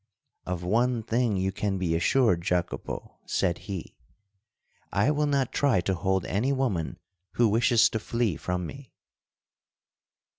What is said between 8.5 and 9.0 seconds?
me."